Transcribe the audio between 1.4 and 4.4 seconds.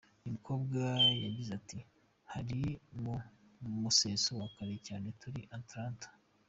ati: “Hari mu museso